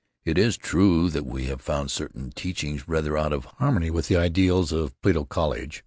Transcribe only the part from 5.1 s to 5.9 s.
College.